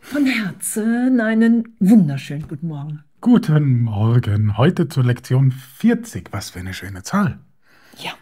[0.00, 3.04] Von Herzen einen wunderschönen guten Morgen.
[3.20, 4.56] Guten Morgen.
[4.56, 6.32] Heute zur Lektion 40.
[6.32, 7.38] Was für eine schöne Zahl.
[7.98, 8.12] Ja,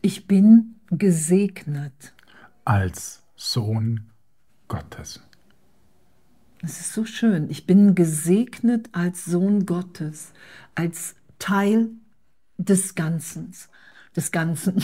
[0.00, 2.14] ich bin gesegnet.
[2.64, 4.10] Als Sohn
[4.68, 5.20] Gottes.
[6.60, 7.50] Das ist so schön.
[7.50, 10.32] Ich bin gesegnet als Sohn Gottes,
[10.76, 11.88] als Teil
[12.64, 13.52] des Ganzen.
[14.14, 14.82] Des Ganzen.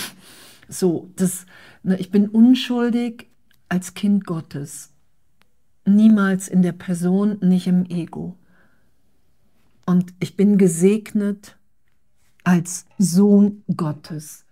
[0.69, 1.47] So, das,
[1.83, 3.29] ne, ich bin unschuldig
[3.69, 4.91] als Kind Gottes.
[5.85, 8.37] Niemals in der Person, nicht im Ego.
[9.85, 11.57] Und ich bin gesegnet
[12.43, 14.45] als Sohn Gottes.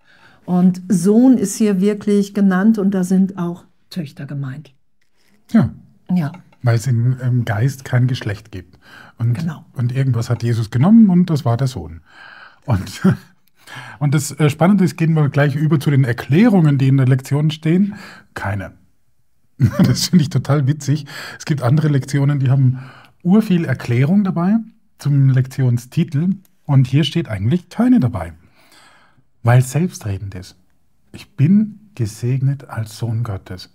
[0.45, 4.73] Und Sohn ist hier wirklich genannt und da sind auch Töchter gemeint.
[5.51, 5.73] Ja.
[6.09, 6.31] Ja.
[6.61, 8.79] Weil es im, im Geist kein Geschlecht gibt.
[9.17, 9.65] Und, Genau.
[9.73, 12.01] und irgendwas hat Jesus genommen und das war der Sohn.
[12.65, 13.01] Und,
[13.99, 17.07] und das äh, Spannende ist, gehen wir gleich über zu den Erklärungen, die in der
[17.07, 17.95] Lektion stehen.
[18.33, 18.73] Keine.
[19.83, 21.05] Das finde ich total witzig.
[21.39, 22.79] Es gibt andere Lektionen, die haben
[23.23, 24.57] urviel Erklärung dabei
[24.97, 26.29] zum Lektionstitel.
[26.65, 28.33] Und hier steht eigentlich keine dabei.
[29.43, 30.57] Weil selbstredend ist.
[31.11, 33.73] Ich bin gesegnet als Sohn Gottes.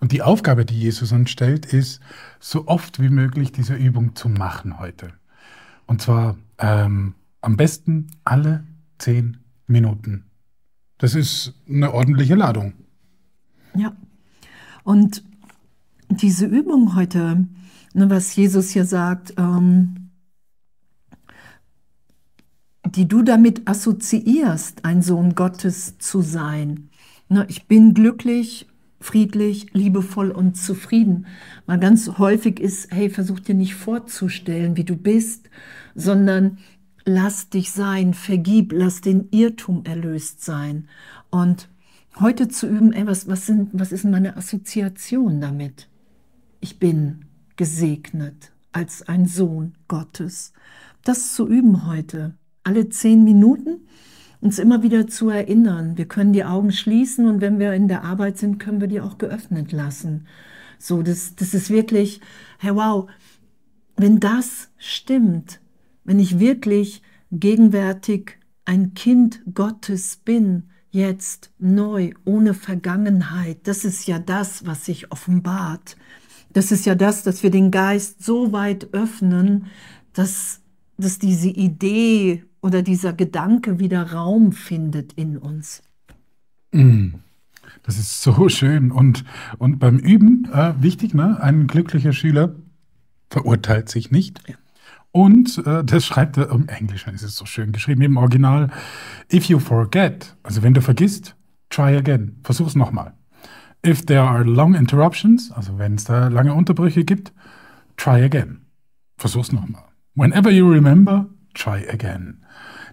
[0.00, 2.00] Und die Aufgabe, die Jesus uns stellt, ist,
[2.40, 5.12] so oft wie möglich diese Übung zu machen heute.
[5.86, 8.64] Und zwar ähm, am besten alle
[8.98, 10.24] zehn Minuten.
[10.98, 12.74] Das ist eine ordentliche Ladung.
[13.76, 13.94] Ja.
[14.84, 15.24] Und
[16.08, 17.46] diese Übung heute,
[17.94, 20.10] ne, was Jesus hier sagt, ähm,
[22.84, 26.90] die du damit assoziierst, ein Sohn Gottes zu sein.
[27.28, 28.68] Ne, ich bin glücklich,
[29.00, 31.26] friedlich, liebevoll und zufrieden.
[31.66, 35.48] Weil ganz häufig ist, hey, versuch dir nicht vorzustellen, wie du bist,
[35.94, 36.58] sondern
[37.04, 40.88] lass dich sein, vergib, lass den Irrtum erlöst sein.
[41.30, 41.68] Und
[42.20, 45.88] heute zu üben, ey, was, was, sind, was ist meine Assoziation damit?
[46.60, 47.24] Ich bin
[47.56, 50.52] gesegnet als ein Sohn Gottes.
[51.04, 52.34] Das zu üben heute,
[52.64, 53.80] alle zehn Minuten,
[54.40, 55.96] uns immer wieder zu erinnern.
[55.96, 59.00] Wir können die Augen schließen und wenn wir in der Arbeit sind, können wir die
[59.00, 60.26] auch geöffnet lassen.
[60.78, 62.20] So, das, das ist wirklich,
[62.58, 63.08] hey, wow,
[63.96, 65.60] wenn das stimmt,
[66.04, 74.18] wenn ich wirklich gegenwärtig ein Kind Gottes bin, jetzt neu, ohne Vergangenheit, das ist ja
[74.18, 75.96] das, was sich offenbart.
[76.52, 79.66] Das ist ja das, dass wir den Geist so weit öffnen,
[80.12, 80.60] dass,
[80.98, 85.82] dass diese Idee oder dieser Gedanke wieder Raum findet in uns.
[87.82, 88.92] Das ist so schön.
[88.92, 89.24] Und,
[89.58, 91.40] und beim Üben, äh, wichtig, ne?
[91.40, 92.54] ein glücklicher Schüler
[93.30, 94.40] verurteilt sich nicht.
[95.12, 98.70] Und äh, das schreibt er im Englischen, ist es so schön geschrieben, im Original.
[99.32, 101.36] If you forget, also wenn du vergisst,
[101.68, 103.12] try again, versuch's nochmal.
[103.86, 107.32] If there are long interruptions, also wenn es da lange Unterbrüche gibt,
[107.96, 108.62] try again,
[109.18, 109.84] versuch's nochmal.
[110.14, 112.42] Whenever you remember, try again.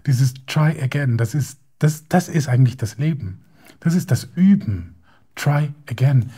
[0.06, 3.44] Dieses try again, das ist, das, das ist eigentlich das Leben.
[3.80, 4.99] Das ist das Üben.
[5.40, 6.30] Try again.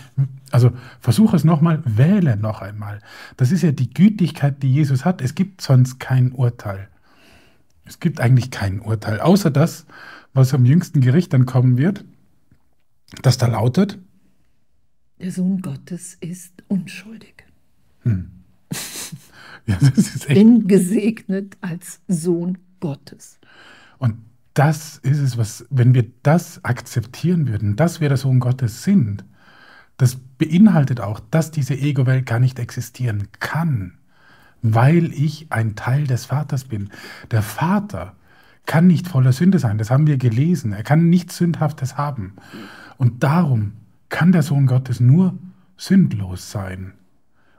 [0.53, 0.71] Also
[1.01, 3.01] versuche es nochmal, wähle noch einmal.
[3.37, 5.21] Das ist ja die Gütigkeit, die Jesus hat.
[5.21, 6.89] Es gibt sonst kein Urteil.
[7.85, 9.87] Es gibt eigentlich kein Urteil, außer das,
[10.35, 12.05] was am jüngsten Gericht dann kommen wird,
[13.23, 13.99] das da lautet,
[15.19, 17.45] Der Sohn Gottes ist unschuldig.
[19.67, 23.41] ja, das ist echt Bin gesegnet als Sohn Gottes.
[23.99, 24.17] Und
[24.55, 29.25] das ist es, was, wenn wir das akzeptieren würden, dass wir der Sohn Gottes sind,
[29.97, 33.99] das beinhaltet auch, dass diese Ego-Welt gar nicht existieren kann,
[34.61, 36.91] weil ich ein Teil des Vaters bin.
[37.31, 38.17] Der Vater
[38.67, 40.73] kann nicht voller Sünde sein, das haben wir gelesen.
[40.73, 42.37] Er kann nichts Sündhaftes haben.
[42.97, 43.73] Und darum
[44.09, 45.39] kann der Sohn Gottes nur
[45.77, 46.93] sündlos sein.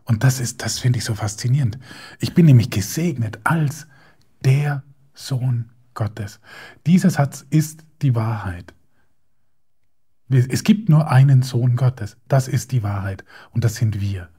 [0.06, 1.80] Und das ist, das finde ich so faszinierend.
[2.20, 3.88] Ich bin nämlich gesegnet als
[4.44, 4.84] der
[5.14, 6.40] Sohn Gottes.
[6.86, 8.74] Dieser Satz ist die Wahrheit.
[10.30, 12.18] Es gibt nur einen Sohn Gottes.
[12.28, 13.24] Das ist die Wahrheit.
[13.52, 14.30] Und das sind wir.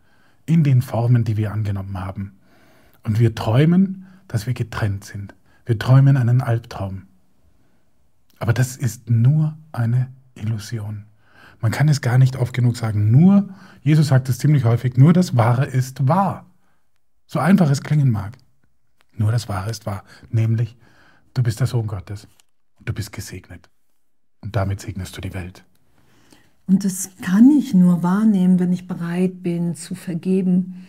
[0.46, 2.38] In den Formen, die wir angenommen haben.
[3.02, 5.34] Und wir träumen, dass wir getrennt sind.
[5.66, 7.06] Wir träumen einen Albtraum.
[8.38, 11.04] Aber das ist nur eine Illusion.
[11.60, 13.10] Man kann es gar nicht oft genug sagen.
[13.10, 13.48] Nur,
[13.80, 16.46] Jesus sagt es ziemlich häufig, nur das Wahre ist wahr.
[17.26, 18.36] So einfach es klingen mag.
[19.16, 20.04] Nur das Wahre ist wahr.
[20.28, 20.76] Nämlich,
[21.34, 22.26] du bist der Sohn Gottes.
[22.78, 23.68] Und du bist gesegnet.
[24.40, 25.64] Und damit segnest du die Welt.
[26.66, 30.86] Und das kann ich nur wahrnehmen, wenn ich bereit bin zu vergeben.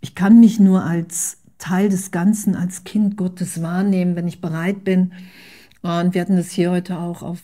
[0.00, 4.82] Ich kann mich nur als Teil des Ganzen, als Kind Gottes wahrnehmen, wenn ich bereit
[4.82, 5.12] bin,
[5.82, 7.40] Und wir hatten das hier heute auch auf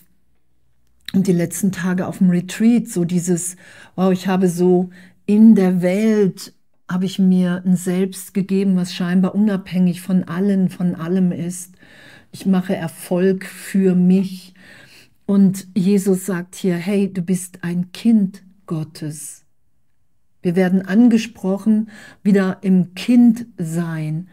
[1.15, 3.57] die letzten Tage auf dem Retreat, so dieses,
[3.95, 4.91] wow, ich habe so
[5.25, 6.53] in der Welt,
[6.89, 11.75] habe ich mir ein Selbst gegeben, was scheinbar unabhängig von allen, von allem ist.
[12.39, 14.53] Ich mache Erfolg für mich.
[15.25, 19.47] Und Jesus sagt hier, hey, du bist ein Kind Gottes.
[20.43, 21.89] Wir werden angesprochen,
[22.23, 24.29] wieder im Kindsein.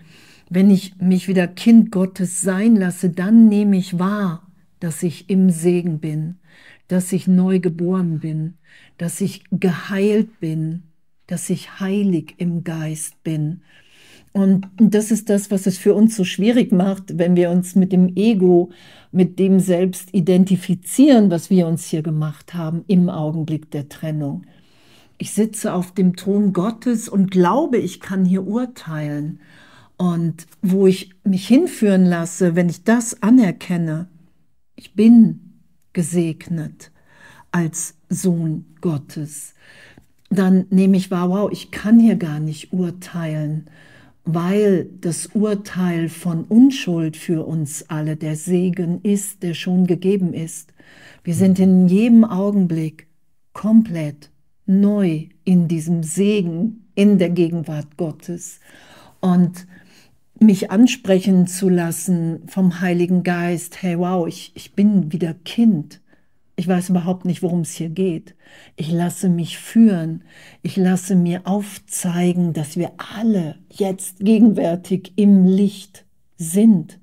[0.49, 4.51] Wenn ich mich wieder Kind Gottes sein lasse, dann nehme ich wahr,
[4.81, 6.39] dass ich im Segen bin,
[6.89, 8.55] dass ich neu geboren bin,
[8.97, 10.83] dass ich geheilt bin,
[11.27, 13.61] dass ich heilig im Geist bin.
[14.33, 17.91] Und das ist das, was es für uns so schwierig macht, wenn wir uns mit
[17.91, 18.71] dem Ego,
[19.11, 24.45] mit dem Selbst identifizieren, was wir uns hier gemacht haben im Augenblick der Trennung.
[25.19, 29.39] Ich sitze auf dem Thron Gottes und glaube, ich kann hier urteilen.
[29.97, 34.07] Und wo ich mich hinführen lasse, wenn ich das anerkenne,
[34.75, 35.59] ich bin
[35.93, 36.91] gesegnet
[37.51, 39.53] als Sohn Gottes,
[40.31, 43.69] dann nehme ich wahr, wow, ich kann hier gar nicht urteilen,
[44.25, 50.73] weil das Urteil von Unschuld für uns alle der Segen ist, der schon gegeben ist.
[51.23, 53.07] Wir sind in jedem Augenblick
[53.53, 54.29] komplett
[54.65, 58.59] neu in diesem Segen, in der Gegenwart Gottes.
[59.19, 59.67] Und
[60.39, 66.01] mich ansprechen zu lassen vom Heiligen Geist, hey wow, ich, ich bin wieder Kind.
[66.55, 68.35] Ich weiß überhaupt nicht, worum es hier geht.
[68.75, 70.23] Ich lasse mich führen.
[70.61, 76.05] Ich lasse mir aufzeigen, dass wir alle jetzt gegenwärtig im Licht
[76.37, 76.99] sind.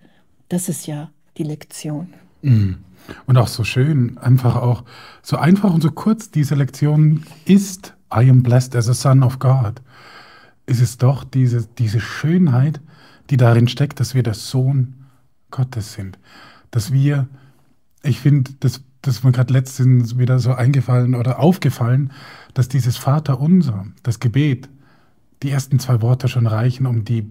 [0.48, 2.14] Das ist ja die Lektion.
[2.42, 2.78] Mhm.
[3.26, 4.84] Und auch so schön, einfach auch
[5.22, 9.38] so einfach und so kurz diese Lektion ist, I am blessed as a son of
[9.38, 9.80] God,
[10.66, 12.80] ist es doch diese, diese Schönheit,
[13.30, 15.06] die darin steckt, dass wir der Sohn
[15.50, 16.18] Gottes sind.
[16.70, 17.28] Dass wir,
[18.02, 22.12] ich finde, das, das ist mir gerade letztens wieder so eingefallen oder aufgefallen,
[22.54, 24.68] dass dieses Vater unser, das Gebet,
[25.42, 27.30] die ersten zwei Worte schon reichen, um die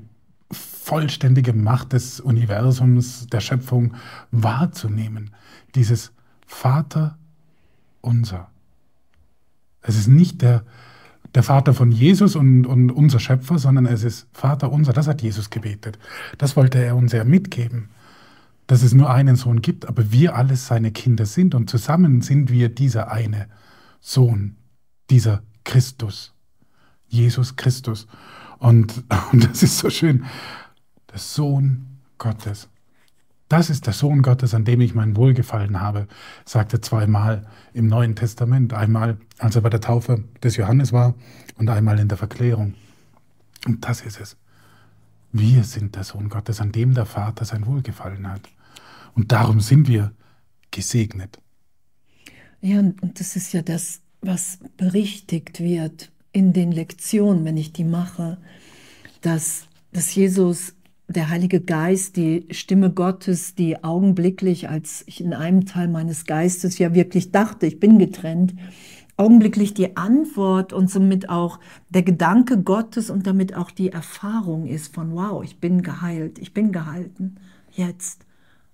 [0.52, 3.94] vollständige Macht des Universums, der Schöpfung
[4.32, 5.32] wahrzunehmen.
[5.76, 6.12] Dieses
[6.48, 7.18] Vater
[8.02, 8.50] unser.
[9.82, 10.64] Es ist nicht der,
[11.36, 14.94] der Vater von Jesus und, und unser Schöpfer, sondern es ist Vater unser.
[14.94, 16.00] Das hat Jesus gebetet.
[16.40, 17.90] Das wollte er uns ja mitgeben,
[18.70, 22.52] dass es nur einen Sohn gibt, aber wir alles seine Kinder sind und zusammen sind
[22.52, 23.48] wir dieser eine
[24.00, 24.58] Sohn,
[25.10, 26.36] dieser Christus,
[27.08, 28.06] Jesus Christus.
[28.60, 30.24] Und, und das ist so schön,
[31.12, 32.70] der Sohn Gottes.
[33.48, 36.08] Das ist der Sohn Gottes, an dem ich mein Wohlgefallen habe,
[36.46, 38.74] sagte zweimal im Neuen Testament.
[38.74, 41.16] Einmal, als er bei der Taufe des Johannes war
[41.58, 42.76] und einmal in der Verklärung.
[43.66, 44.38] Und das ist es.
[45.32, 48.42] Wir sind der Sohn Gottes, an dem der Vater sein Wohlgefallen hat.
[49.14, 50.14] Und darum sind wir
[50.72, 51.40] gesegnet.
[52.62, 57.84] Ja, und das ist ja das, was berichtigt wird in den Lektionen, wenn ich die
[57.84, 58.38] mache,
[59.22, 60.74] dass, dass Jesus
[61.08, 66.78] der Heilige Geist, die Stimme Gottes, die augenblicklich, als ich in einem Teil meines Geistes
[66.78, 68.54] ja wirklich dachte, ich bin getrennt,
[69.18, 71.60] augenblicklich die Antwort und somit auch
[71.90, 76.54] der Gedanke Gottes und damit auch die Erfahrung ist von, wow, ich bin geheilt, ich
[76.54, 77.36] bin gehalten,
[77.72, 78.26] jetzt,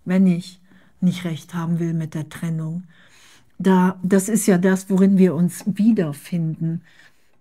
[0.06, 0.62] wenn ich
[1.02, 2.84] nicht recht haben will mit der Trennung.
[3.58, 6.82] Da, das ist ja das, worin wir uns wiederfinden.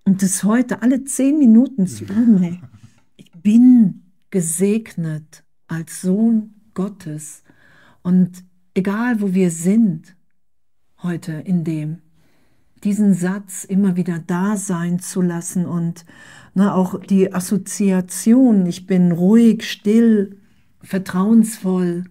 [0.04, 2.61] Und das heute alle zehn Minuten zu üben, hey,
[3.16, 7.42] ich bin gesegnet als Sohn Gottes.
[8.02, 8.44] Und
[8.75, 10.16] egal wo wir sind
[11.02, 11.99] heute in dem,
[12.83, 16.04] diesen Satz immer wieder da sein zu lassen und
[16.54, 20.37] ne, auch die Assoziation, ich bin ruhig, still,
[20.83, 22.04] vertrauensvoll,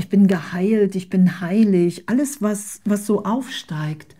[0.00, 4.16] ich bin geheilt, ich bin heilig, alles, was, was so aufsteigt,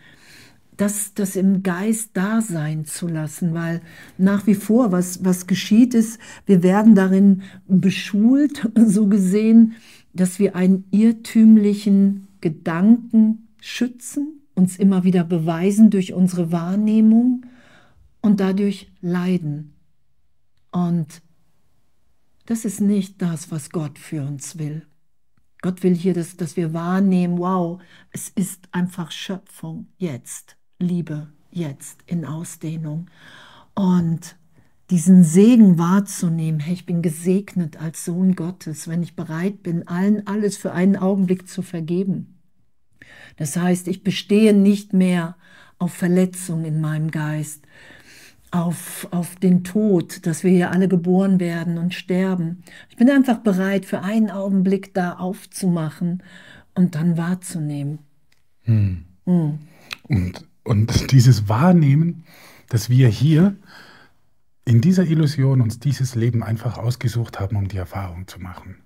[0.77, 3.81] das, das im Geist da sein zu lassen, weil
[4.19, 9.73] nach wie vor, was, was geschieht ist, wir werden darin beschult, so gesehen,
[10.13, 17.47] dass wir einen irrtümlichen Gedanken schützen, uns immer wieder beweisen durch unsere Wahrnehmung
[18.21, 19.73] und dadurch leiden.
[20.73, 21.23] Und
[22.45, 24.83] das ist nicht das, was Gott für uns will.
[25.63, 27.81] Gott will hier, dass, dass wir wahrnehmen, wow,
[28.13, 30.57] es ist einfach Schöpfung jetzt.
[30.79, 33.11] Liebe jetzt in Ausdehnung.
[33.75, 34.37] Und
[34.91, 40.27] diesen Segen wahrzunehmen, hey, ich bin gesegnet als Sohn Gottes, wenn ich bereit bin, allen
[40.27, 42.39] alles für einen Augenblick zu vergeben.
[43.37, 45.37] Das heißt, ich bestehe nicht mehr
[45.79, 47.65] auf Verletzung in meinem Geist.
[48.51, 52.63] Auf, auf den Tod, dass wir hier alle geboren werden und sterben.
[52.89, 56.23] Ich bin einfach bereit, für einen Augenblick da aufzumachen
[56.75, 58.01] und dann wahrzunehmen.
[58.63, 59.05] Hm.
[59.25, 59.59] Hm.
[60.03, 62.25] Und, und dieses Wahrnehmen,
[62.69, 63.57] dass wir hier
[64.65, 68.77] in dieser Illusion uns dieses Leben einfach ausgesucht haben, um die Erfahrung zu machen.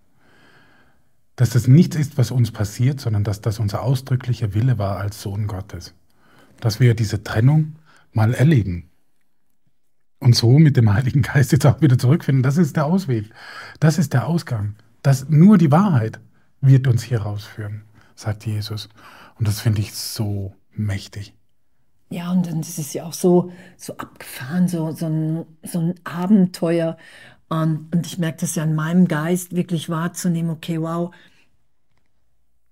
[1.37, 5.21] Dass das nichts ist, was uns passiert, sondern dass das unser ausdrücklicher Wille war als
[5.21, 5.95] Sohn Gottes.
[6.61, 7.77] Dass wir diese Trennung
[8.13, 8.89] mal erleben
[10.25, 12.43] und so mit dem Heiligen Geist jetzt auch wieder zurückfinden.
[12.43, 13.31] Das ist der Ausweg.
[13.79, 14.75] Das ist der Ausgang.
[15.03, 16.19] Das, nur die Wahrheit
[16.63, 17.83] wird uns hier rausführen,
[18.15, 18.89] sagt Jesus.
[19.39, 21.35] Und das finde ich so mächtig.
[22.09, 25.95] Ja, und dann ist es ja auch so, so abgefahren, so, so, ein, so ein
[26.05, 26.97] Abenteuer.
[27.51, 31.15] Und, und ich merke das ja in meinem Geist, wirklich wahrzunehmen, okay, wow,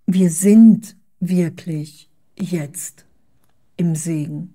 [0.07, 3.05] wir sind wirklich jetzt
[3.77, 4.55] im Segen.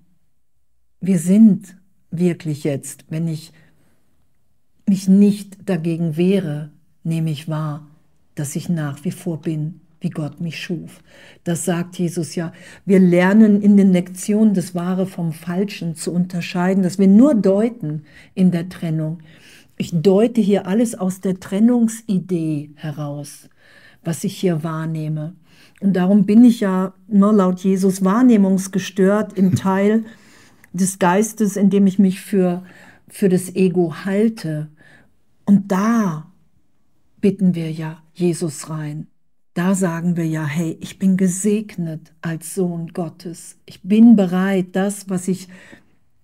[1.00, 1.76] Wir sind
[2.10, 3.52] wirklich jetzt, wenn ich
[4.86, 6.70] mich nicht dagegen wehre,
[7.04, 7.86] nehme ich wahr,
[8.34, 11.02] dass ich nach wie vor bin, wie Gott mich schuf.
[11.44, 12.52] Das sagt Jesus ja.
[12.86, 18.04] Wir lernen in den Lektionen das Wahre vom Falschen zu unterscheiden, dass wir nur deuten
[18.34, 19.18] in der Trennung.
[19.76, 23.48] Ich deute hier alles aus der Trennungsidee heraus,
[24.04, 25.34] was ich hier wahrnehme.
[25.80, 30.04] Und darum bin ich ja nur laut Jesus wahrnehmungsgestört im Teil
[30.80, 32.64] des Geistes, in dem ich mich für,
[33.08, 34.68] für das Ego halte.
[35.44, 36.32] Und da
[37.20, 39.08] bitten wir ja Jesus rein.
[39.54, 43.56] Da sagen wir ja, hey, ich bin gesegnet als Sohn Gottes.
[43.66, 45.48] Ich bin bereit, das, was ich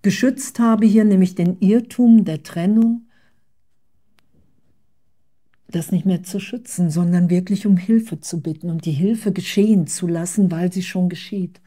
[0.03, 3.09] geschützt habe hier, nämlich den Irrtum der Trennung,
[5.67, 9.87] das nicht mehr zu schützen, sondern wirklich um Hilfe zu bitten und die Hilfe geschehen
[9.89, 11.61] zu lassen, weil sie schon geschieht.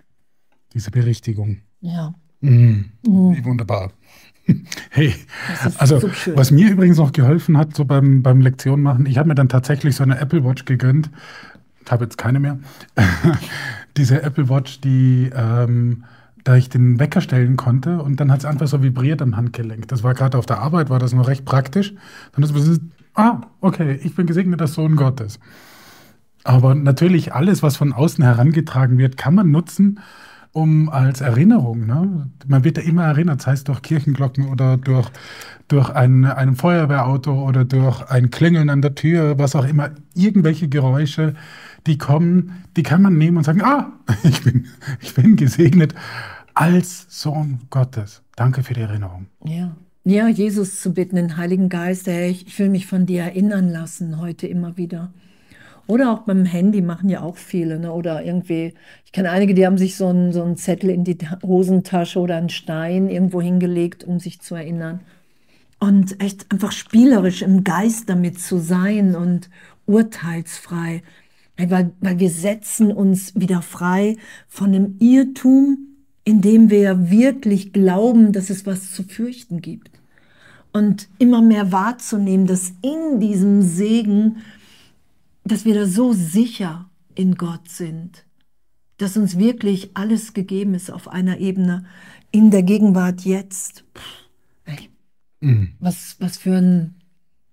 [0.73, 1.57] Diese Berichtigung.
[1.81, 2.15] Ja.
[2.41, 3.35] Mm, mm.
[3.35, 3.91] Wie wunderbar.
[4.91, 5.13] Hey,
[5.77, 9.27] also so was mir übrigens noch geholfen hat, so beim, beim Lektion machen, ich habe
[9.27, 11.09] mir dann tatsächlich so eine Apple Watch gegönnt.
[11.83, 12.57] Ich habe jetzt keine mehr.
[13.97, 16.05] Diese Apple Watch, die ähm,
[16.47, 19.89] da ich den Wecker stellen konnte und dann hat es einfach so vibriert am Handgelenk.
[19.89, 21.93] Das war gerade auf der Arbeit, war das noch recht praktisch.
[22.31, 22.79] Dann ist es,
[23.15, 25.39] ah, okay, ich bin gesegneter Sohn Gottes.
[26.45, 29.99] Aber natürlich alles, was von außen herangetragen wird, kann man nutzen,
[30.51, 31.85] um als Erinnerung.
[31.85, 32.29] Ne?
[32.47, 35.09] Man wird ja immer erinnert, sei es durch Kirchenglocken oder durch,
[35.67, 40.67] durch ein, ein Feuerwehrauto oder durch ein Klingeln an der Tür, was auch immer, irgendwelche
[40.67, 41.35] Geräusche,
[41.85, 43.91] die kommen, die kann man nehmen und sagen, ah,
[44.23, 44.67] ich bin,
[45.01, 45.93] ich bin gesegnet
[46.53, 48.23] als Sohn Gottes.
[48.35, 49.27] Danke für die Erinnerung.
[49.45, 49.75] Ja.
[50.03, 54.21] Ja, Jesus zu bitten, den Heiligen Geist, hey, ich will mich von dir erinnern lassen,
[54.21, 55.11] heute immer wieder.
[55.87, 57.79] Oder auch beim Handy machen ja auch viele.
[57.79, 57.91] Ne?
[57.93, 58.73] Oder irgendwie,
[59.05, 62.49] ich kenne einige, die haben sich so einen, so Zettel in die Hosentasche oder einen
[62.49, 64.99] Stein irgendwo hingelegt, um sich zu erinnern.
[65.79, 69.49] Und echt einfach spielerisch im Geist damit zu sein und
[69.85, 71.03] urteilsfrei.
[71.57, 74.17] Weil, weil wir setzen uns wieder frei
[74.47, 75.87] von dem Irrtum,
[76.23, 79.91] in dem wir wirklich glauben, dass es was zu fürchten gibt.
[80.73, 84.37] Und immer mehr wahrzunehmen, dass in diesem Segen
[85.51, 88.25] dass wir da so sicher in Gott sind,
[88.97, 91.85] dass uns wirklich alles gegeben ist auf einer Ebene
[92.31, 93.83] in der Gegenwart jetzt.
[95.39, 95.73] Mhm.
[95.79, 96.95] Was, was, für ein,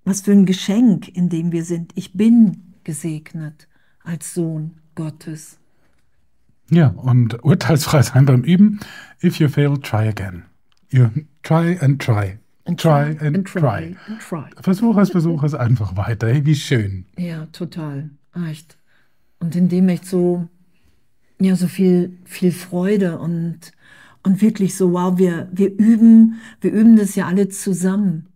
[0.04, 1.92] was für ein Geschenk, in dem wir sind.
[1.94, 3.68] Ich bin gesegnet
[4.02, 5.58] als Sohn Gottes.
[6.70, 8.80] Ja, und urteilsfrei sein beim Üben.
[9.22, 10.44] If you fail, try again.
[10.90, 11.10] You
[11.42, 12.38] try and try.
[12.66, 13.60] And try, and, and, try.
[13.60, 13.96] try.
[14.06, 14.48] and try.
[14.62, 16.28] Versuch es, versuch es einfach weiter.
[16.28, 17.04] Hey, wie schön.
[17.18, 18.10] Ja, total.
[18.48, 18.78] Echt.
[19.38, 20.48] Und in dem echt so,
[21.38, 23.72] ja, so viel, viel Freude und,
[24.22, 28.28] und wirklich so, wow, wir, wir üben, wir üben das ja alle zusammen.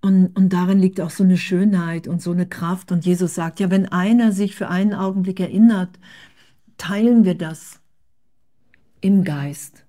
[0.00, 2.90] Und, und darin liegt auch so eine Schönheit und so eine Kraft.
[2.90, 6.00] Und Jesus sagt, ja, wenn einer sich für einen Augenblick erinnert,
[6.76, 7.78] teilen wir das
[9.00, 9.84] im Geist,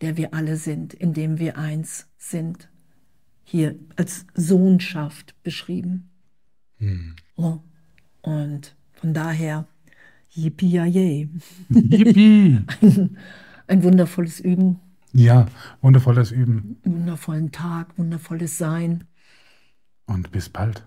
[0.00, 2.70] der wir alle sind, in dem wir eins sind
[3.50, 6.08] hier als Sohnschaft beschrieben.
[6.78, 7.16] Hm.
[7.34, 7.58] Oh.
[8.22, 9.66] Und von daher,
[10.30, 10.78] yippie.
[10.78, 12.60] Yippie.
[12.80, 13.16] ein,
[13.66, 14.78] ein wundervolles Üben.
[15.12, 15.46] Ja,
[15.80, 16.76] wundervolles Üben.
[16.84, 19.04] Wundervollen Tag, wundervolles Sein.
[20.06, 20.86] Und bis bald.